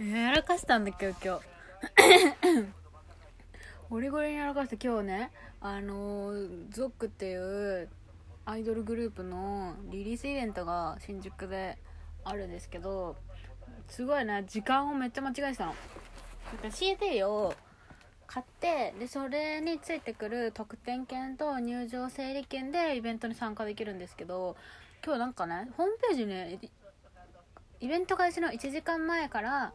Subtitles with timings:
[0.00, 1.44] やらかしたんだけど今日。
[3.90, 5.30] ゴリゴリにやらかして今日ね
[5.60, 6.32] あの
[6.70, 7.88] ゾックっていう
[8.46, 11.76] アイドルグループのリリースイベントが新宿で
[12.24, 13.16] あるんですけど
[13.88, 15.74] すごいね時間をめっちゃ間違えてたの。
[16.62, 17.52] なんか CD を
[18.26, 24.56] 買ってでそれについてくる特典券と入場整理券でイベントに参加できるんですけど
[25.04, 26.58] 今日なんかねホームページね
[27.80, 29.74] イベント開始の1時間前から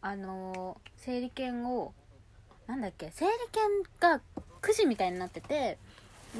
[0.00, 1.92] あの整理券を
[2.66, 3.62] なんだっけ整理券
[4.00, 4.20] が
[4.60, 5.78] くじみたいになってて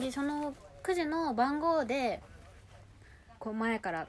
[0.00, 2.22] でそのくじの番号で
[3.38, 4.06] こう前から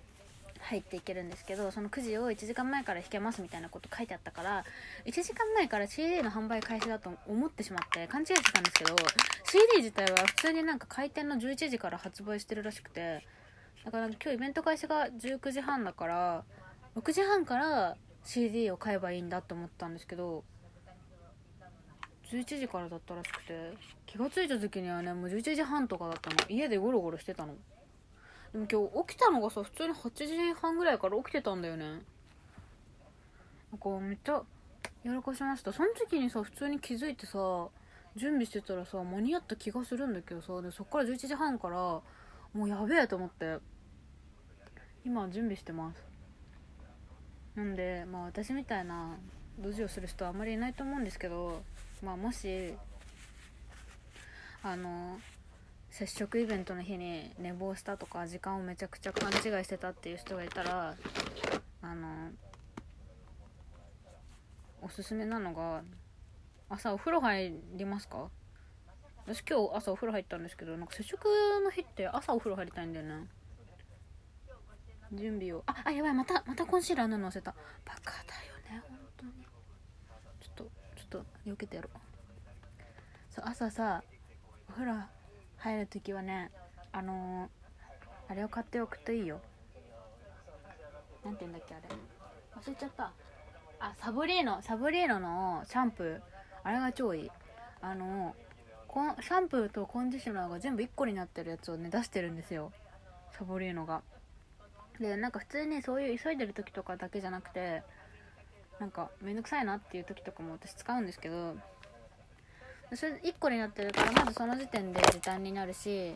[0.61, 4.65] 入っていけるんですけどそのくじを1時間前から引けますみたいなこと書いてあったから
[5.05, 8.95] 1時間前から CD の販売開始だと思ってしまって勘違いしてたんですけど
[9.45, 13.25] CD 自体は普通になんか開店の11時から発売してるらしくて
[13.85, 16.43] だから今日イベント開始が19時半だから
[16.97, 17.95] 6時半から
[18.29, 20.43] CD を買えばいいんだと思ったんですけど
[22.31, 23.73] 11時からだったらしくて
[24.05, 26.35] 気が付いた時にはねもう11時半とかだったの。
[26.47, 27.55] 家でゴロゴロしてたの。
[28.53, 31.85] でも今日起きたのがさ普通に8時半ぐらいから起きてたんだよね。
[31.85, 34.43] なんかめっちゃ
[35.03, 35.73] やらかしました。
[35.73, 37.67] その時にさ普通に気づいてさ
[38.15, 42.03] 準備してたらさ間に合った気がするんだけどさでそっから11時半からも
[42.65, 43.57] うやべえと思って
[45.03, 46.08] 今準備してます。
[47.59, 49.17] なんでまあ私みたいな
[49.59, 51.61] ドジをする人はあまりいないと思うんですけど
[52.01, 52.73] まあもし
[54.63, 55.19] あの
[55.91, 60.95] 接触イベントの日に寝坊したとか時間をめちゃくちゃ勘違いしてたっていう人がいたら
[61.81, 62.29] あの
[64.81, 65.81] おすすめなのが
[66.69, 68.29] 朝お風呂入りますか？
[69.25, 71.27] 私今日朝お風呂入ったんですけどなんか接触
[71.61, 73.27] の日って朝お風呂入りたいんだよね。
[75.13, 75.63] 準備を。
[75.65, 77.53] ああやばいまたまたコンシーラーのせた。
[77.85, 78.35] バカだ
[78.73, 79.31] よね本当に。
[80.39, 80.63] ちょっと
[80.95, 81.99] ちょっと避けてやろう。
[83.33, 84.03] そう朝さ
[84.67, 84.93] お風呂
[85.57, 86.51] 入るときはね
[86.91, 89.41] あのー、あれを買っておくといいよ。
[91.23, 91.83] なんて言うんだっけあれ。
[92.55, 93.11] 忘れちゃった。
[93.79, 96.21] あサブリーノサブリーノのシャンプー。
[96.63, 97.31] あれが超いい。
[97.81, 98.35] あの
[98.87, 102.71] コンシャンプーとコンディショナーが全部1個になってるやつをね出してるんですよ。
[103.31, 104.01] サボリーノが。
[104.99, 107.83] でなんか普通にそういう急いでる時とかだけじゃなくて
[108.79, 111.55] なんかめんどくさいなっていう時とかも私使うんですけど
[112.93, 116.15] それ1個になってるからまずその時点で時短になるし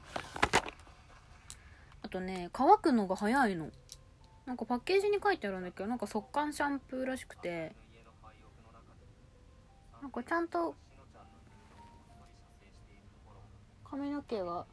[2.01, 3.69] あとね乾くのが早いの。
[4.45, 7.71] なんかパッケージに書いてあるんだけどなんか速乾シャンプーらしくて
[10.01, 10.75] なんかちゃんと
[13.89, 14.65] 髪の毛が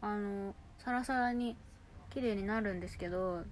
[0.00, 1.56] あのサラサラに
[2.16, 3.42] 綺麗になるんですけど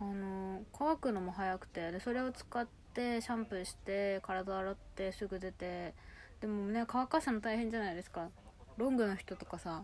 [0.00, 5.94] あの乾くのも早くてでそれを使ってシャンプーして体洗ってすぐ出て
[6.40, 8.28] でもね乾かすの大変じゃないですか。
[8.76, 9.82] ロングの人とかさ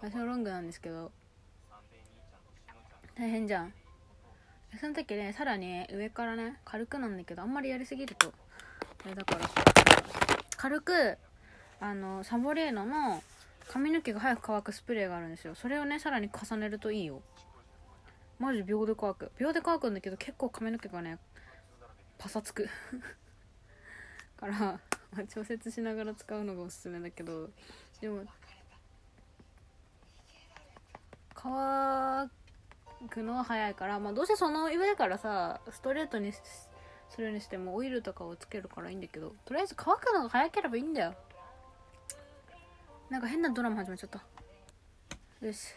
[0.00, 1.12] 私のロングなんですけど
[3.16, 3.72] 大変じゃん。
[4.80, 8.32] その時ねさらに上からね軽くなんだけどあんまりやりすぎると
[9.06, 9.48] あれだから
[10.56, 11.18] 軽く
[11.78, 13.22] あのサボレーノの
[13.68, 15.54] 髪の毛が早く乾くスプレーがあるんですよ。
[15.54, 17.22] それをねさらに重ねるといいよ。
[18.38, 19.30] マジ秒で乾く。
[19.38, 21.18] 秒で乾くんだけど結構髪の毛がね
[22.18, 22.68] パサつく。
[24.38, 24.80] から、
[25.10, 27.50] ま調節しながら使うのがおすすめだけど。
[28.00, 28.24] でも
[31.34, 32.30] 乾
[33.10, 36.68] くのは早いからまあどうせその上からさストレートにす
[37.18, 41.14] るにしてもオイルとかをつけるからいいんだけどとりあえず乾くのが早ければいいんだよ。
[43.10, 44.22] なんか変なドラマ始まっちゃった。
[45.46, 45.74] よし。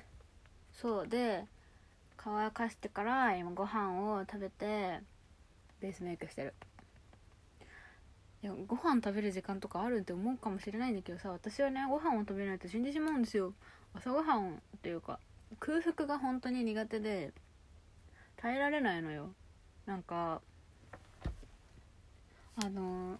[0.73, 1.45] そうで
[2.17, 4.99] 乾かしてから今ご飯を食べて
[5.79, 6.53] ベースメイクしてる。
[8.43, 13.53] いやご飯食べる時間とかあるって思うかもしれないんだけどさ私はねご飯を食べないと死んでしまうんですよ。
[13.93, 15.19] 朝ごはんっていうか
[15.59, 17.31] 空腹が本当に苦手で
[18.35, 19.29] 耐えられないのよ。
[19.85, 20.41] なんか
[22.63, 23.19] あの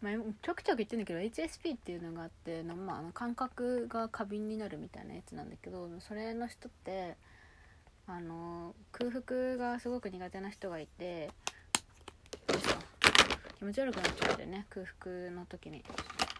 [0.00, 0.12] まあ、
[0.42, 7.16] ちょくちょく言ってんだけど HSP っていうのがあって、まあ、あの感覚が過敏になるみたいなやつなんだけどそれの人って
[8.06, 11.30] あの空腹がすごく苦手な人がいて
[13.58, 15.84] 気持ち悪くなっちゃうんだよね空腹の時に。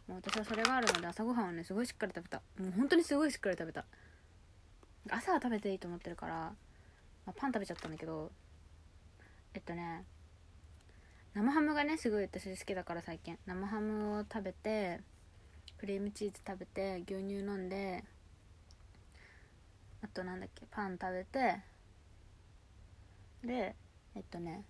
[0.06, 2.40] もう私はそれがあるので朝ごはんをねすごいしっかり食べた。
[2.58, 3.84] もう本当にすごいしっかり食べた。
[5.10, 6.54] 朝は食べていいと思ってるから、ま
[7.26, 8.30] あ、パン食べちゃったんだけど
[9.54, 10.04] えっとね
[11.34, 13.38] 生ハムがねすごい私好きだから最近。
[13.46, 15.00] 生ハムを食べて
[15.78, 18.02] クリームチーズ食べて牛乳飲んで
[20.02, 21.60] あとなんだっけパン食べて
[23.44, 23.76] で
[24.16, 24.64] えっとね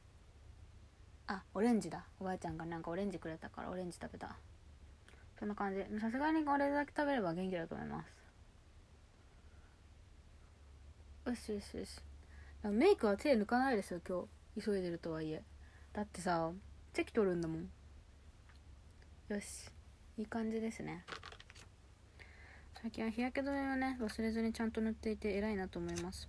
[1.26, 2.05] あオレンジだ。
[2.20, 4.37] おばあちゃんがなんかオレンジくれたからオレンジ食べた。
[5.38, 5.84] そんな感じ。
[6.00, 8.02] さすがにこれだけ食べれば元気だと思いま
[11.25, 11.28] す。
[11.28, 12.00] よしよしよし。
[12.64, 14.22] メイクは手抜かないですよ今
[14.56, 14.64] 日。
[14.64, 15.43] 急いでるとはいえ。
[15.99, 16.53] だってさ
[16.93, 17.62] チェキ取るんだもん。
[17.62, 19.69] よし
[20.17, 21.05] いい感じですね。
[22.81, 26.29] 最近は日焼け止めをね忘れずにちゃんと塗っていて偉いなと思います。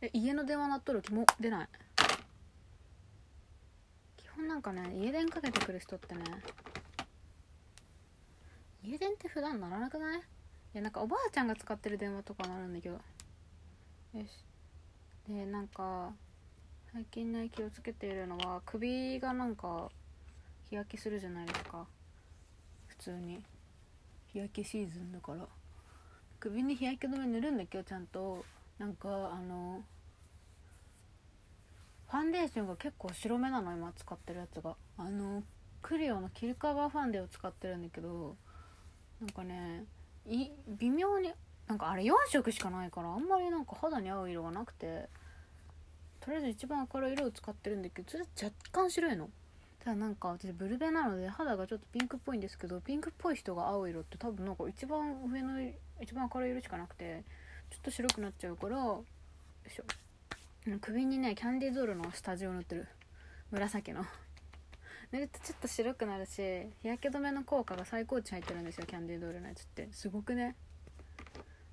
[0.00, 1.68] え家の電話鳴っとる気も出ない？
[4.16, 6.24] 基本なんかね家電かけてくる人ってね
[8.82, 10.18] 家電って普段鳴らなくない？
[10.18, 10.22] い
[10.74, 12.96] やなんかおばあちゃんが使ってる電話とかなるんだけど。
[12.96, 13.00] よ
[14.26, 14.44] し。
[15.28, 16.10] でなんか
[16.96, 19.90] 最近ね気をつけているのは首がなんか
[20.70, 21.86] 日焼けするじゃないですか。
[22.86, 23.42] 普通に。
[24.32, 25.46] 日焼けシーズンだから。
[26.40, 27.76] 首に日焼け止め塗るんだけ？
[27.76, 28.42] どちゃんと。
[28.78, 29.82] なんかあの
[32.08, 34.74] ファンデーションが結構白目なの今使ってるやつが。
[34.96, 35.42] あの
[35.82, 38.36] クリオのキルカバーファンデを使ってるんだけど
[39.20, 39.84] なんかね
[40.26, 41.30] い微妙に
[41.68, 45.10] なんかあれ4色しかないからあんまりなんか肌に合う色がなくて。
[46.20, 49.30] とりあえず一番明るい色を使ってるんだけどそれ若干白いの。
[49.78, 55.60] ただなんか私ブルベなので肌がちょっとピンクっぽいんですけどピンクっぽい人が青色って多分なんか一番上の
[56.00, 57.22] 一番明るい色しかなくて
[57.70, 59.04] ちょっと白くなっちゃうからよ
[59.66, 59.84] いしょ。
[60.80, 62.88] 首にねキャンディードールの下地を塗ってる。
[63.52, 64.04] 紫の。
[65.12, 66.32] 塗るとちょっと白くなるし
[66.82, 69.88] 日焼け止めの効果が最高値入ってるんですよキャンディードールのやつって。
[69.92, 70.56] すごくね。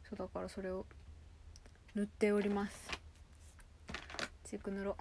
[0.07, 0.85] そうだからそれを
[1.95, 2.92] 塗っております。
[4.53, 4.95] チーク塗ろう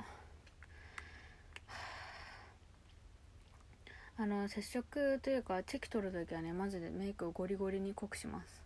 [4.17, 8.63] あの接触というかチェキ取る時はねマジでメイクをゴリゴリに濃くします。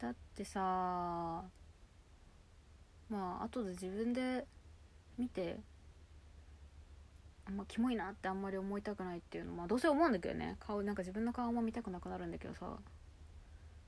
[0.00, 0.60] だってさ
[3.08, 4.44] まあ後で自分で
[5.18, 5.60] 見て
[7.46, 10.56] あんまキモいなってあんまり思いたくないっていうのまあどうせ思うんだけどね。
[10.58, 12.66] 顔なんか自分の顔も見たくなくなるんだけどさ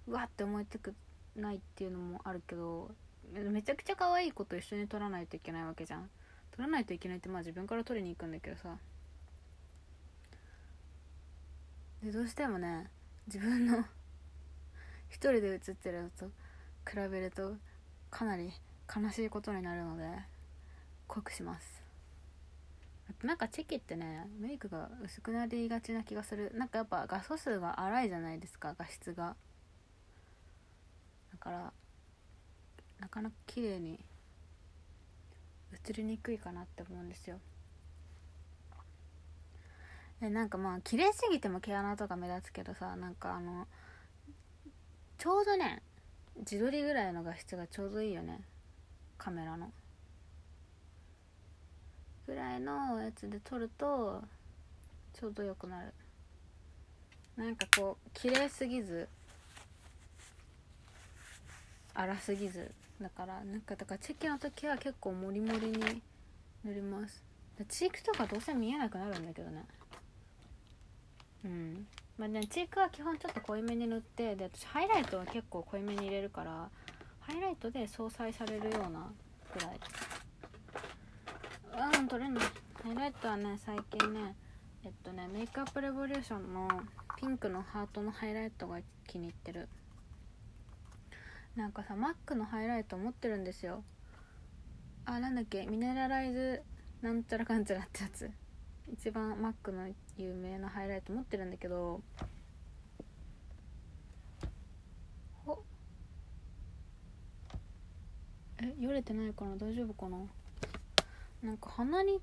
[0.07, 0.95] うわって思いたく
[1.35, 2.93] ないっていうのもあるけど
[3.33, 6.09] めちゃくちゃ可愛い子と一緒に撮らないといけないわけじゃん。
[6.57, 8.77] 撮らないといけないってまあ自分から撮りに行くんだけどさ。
[12.03, 12.91] でどうしてもね
[13.27, 13.85] 自分の
[15.09, 16.29] 一人で写ってるのと
[16.89, 17.57] 比べると
[18.11, 18.53] かなり
[18.95, 20.09] 悲しいことになるので
[21.09, 21.83] 濃くします。
[23.23, 26.53] なんかチェキってねメイクが薄くなりがちな気がする。
[26.55, 29.37] なんかやっぱ画素数が荒いじゃないですか画質が。
[31.33, 31.73] だから
[33.17, 33.99] かなか綺麗に
[35.73, 37.39] 映りにくいかなって思うんですよ。
[40.21, 43.67] でなんかまあ綺麗すぎても毛穴とか目立つけどさなんかあの
[45.17, 45.83] ちょうどね
[46.39, 48.41] 自撮りぐらいの画質がちょうどいいよね。
[49.17, 49.73] カメラの。
[52.27, 54.23] ぐらいのやつで撮ると
[55.19, 55.95] ちょうどよくなる。
[57.35, 59.09] なんかこう綺麗すぎず
[61.95, 62.71] 荒すぎず
[63.01, 66.03] だからなんかだからチェキの時は結構モリモリに
[66.65, 67.23] 塗ります。
[67.69, 69.65] チークとかどうせ見えなくなるんだけどね。
[71.45, 71.87] うん。
[72.17, 76.71] まあねチークは基本ちょっと濃いめに塗ってで私ハイライトは結構濃いめに入れるから
[77.21, 79.11] ハイライトで相殺されるような
[79.53, 79.81] ぐらい。
[81.99, 82.45] うん取れない。
[82.83, 84.35] ハイライトはね最近ね
[84.85, 86.69] えっとねメイクアップレボリューションの
[87.19, 89.69] ピンクのハートのハイライトが気に入ってる。
[91.57, 93.83] なんかさ Mac のハイライト持ってるんですよ。
[95.07, 96.63] あなんだっけミネラライズ
[97.01, 98.31] なんちゃらかんちゃらってやつ。
[98.93, 102.03] 一番 Mac の有名なハイライト持ってるんだけど。
[105.47, 105.65] ほ
[108.63, 109.57] えよれてないかな？
[109.57, 110.19] 大丈夫かな？
[111.43, 112.21] なんか鼻に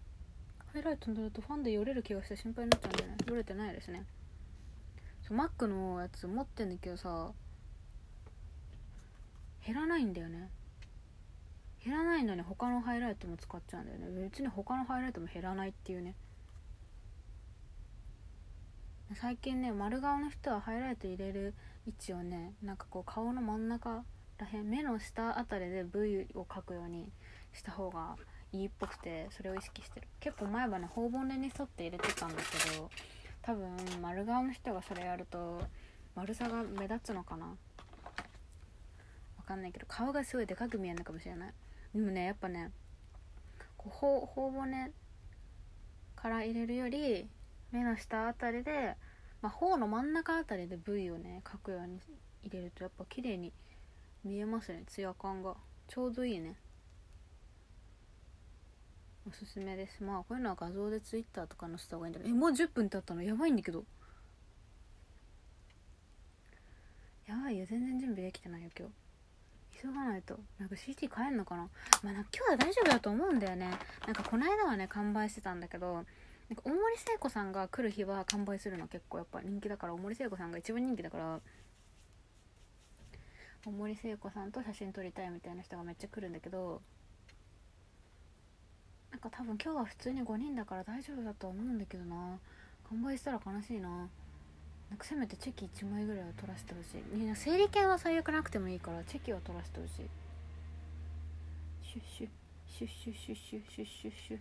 [0.73, 3.17] ハイライト塗るとファンでよれる気がして心配になっちゃうんだよね。
[3.27, 4.05] よれてないですね。
[5.27, 7.31] そう Mac のやつ持ってんだけどさ
[9.65, 10.49] 減らないんだよね。
[11.83, 14.21] 減らないのに他のハイライトも使っちゃうんだよね。
[14.29, 16.15] 別に他のハイライトも減らないっていうね。
[19.15, 21.53] 最近ね丸顔の人はハイライト入れる
[21.85, 24.03] 位置をねなんかこう顔の真ん中
[24.37, 27.11] らへん目の下あたりで V を描くように
[27.53, 28.15] した方が
[28.51, 30.07] いいっぽくてそれを意識してる。
[30.19, 32.89] 結構前はね頬骨に沿って入れてたんだけど
[33.41, 35.61] 多分丸顔の人がそれやると
[36.15, 37.53] 丸さが目立つのかな。
[39.43, 41.53] わかんないけど顔がすごいでかく見えるのかもしれない。
[41.93, 42.71] でもねやっぱね
[43.77, 44.91] こう頬骨
[46.15, 47.27] から入れるより
[47.71, 48.95] 目の下あたりで、
[49.41, 51.99] まあ、頬の真ん中あたりで V をね描くように
[52.43, 53.51] 入れるとやっぱ綺麗に
[54.23, 54.83] 見えますね。
[54.87, 55.55] ツヤ感が。
[55.89, 56.55] ちょうどいいね。
[59.27, 60.01] おすすめです。
[60.01, 62.31] まあこういうのは画像で Twitter とか載せた方がいいんだけど。
[62.31, 63.21] えもう10分経ったの？
[63.21, 63.83] やばいんだけど。
[67.27, 67.65] やばいよ。
[67.65, 69.02] 全然準備できてないよ今日。
[69.83, 70.39] 急がないと。
[70.57, 71.69] なんか CT 買えんのかな？
[72.03, 73.69] まあなんか今日は大丈夫だと思うんだよね。
[74.05, 81.39] なんかこの間はね完売してたんだけどなんか大森聖子さんが来る日は完売するの結構やっぱ人気だから大森聖子さんが一番人気だから
[83.65, 86.81] 大森聖子さんと写真撮りたいみたいな人がめっちゃ来るんだけど
[89.11, 92.39] なんか多分今日は普通に5人だから大丈夫だと思うんだけどな。
[92.89, 94.09] 完売したら悲しいな。
[94.93, 97.03] なんかせめてチェキ1枚ぐらいは取らせてほしい。
[97.11, 99.93] みんな整理券は最悪なくてもいいからチェキは取らせてほしい。
[101.83, 102.27] シュッシュ。
[102.67, 104.39] シュッシュシュッシュシュッシュシュッ。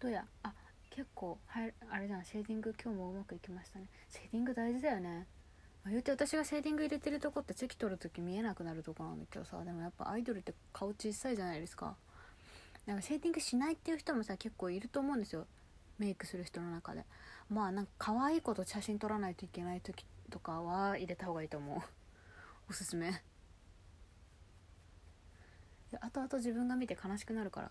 [0.00, 0.24] どうや？
[0.42, 0.52] あ
[0.90, 3.86] 結構はいあれじゃんシェーディング今日もうまくいきましたね。
[4.10, 5.28] シェーディング大事だよね。
[5.84, 9.62] まあ、言うて私がシェーディング入れてるとこってチェキ取るとき見えなくなるとこなんだけどさ。
[9.64, 11.94] でもやっぱアイドルって顔小さいじゃないですか。
[12.86, 15.46] なんかシェーディングしないっていう人もさ結構いると思うんですよ。
[15.98, 17.04] メイクする人の中で。
[17.48, 21.80] まあなんか可愛い子と写真撮らないといけない時とかは入れた方がいいと思う。
[22.70, 23.22] おすすめ。
[26.00, 27.70] 後々自分が見て悲しくなるから。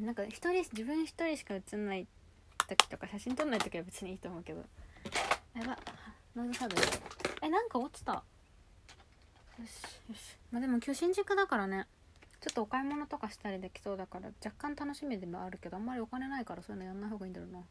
[0.00, 2.06] なんか一人自分一人しか写んない
[2.68, 4.64] 時とか写真撮んない時は別にいいと思うけど。
[5.54, 5.78] やば。
[6.36, 6.76] ノズサード
[7.42, 8.12] えなんか落ちた。
[8.12, 8.22] よ
[9.58, 10.38] しよし。
[10.50, 11.86] まあでも今日新宿だからね。
[12.40, 17.58] ちょっとお買い物とかしたりできそうだから若干楽しみでもあるけどあんまりお金ないからそういうのやんない方がいいんだろうな。
[17.58, 17.64] よ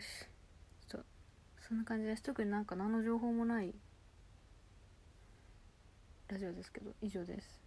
[0.00, 0.06] し。
[0.88, 1.06] ちょっと
[1.66, 2.22] そんな感じです。
[2.22, 3.74] 特になんか何の情報もない
[6.28, 7.61] ラジオですけど以上です。